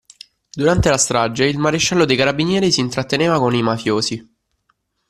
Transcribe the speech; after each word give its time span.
Durante 0.51 0.89
la 0.89 0.97
strage 0.97 1.45
il 1.45 1.59
maresciallo 1.59 2.05
dei 2.05 2.15
carabinieri 2.15 2.71
si 2.71 2.79
intratteneva 2.79 3.37
con 3.37 3.53
i 3.53 3.61
mafiosi. 3.61 4.29